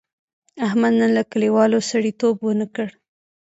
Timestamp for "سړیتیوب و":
1.89-2.49